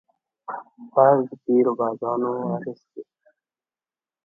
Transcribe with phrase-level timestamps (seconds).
[0.93, 3.03] باز د تېرو بازانو وارث دی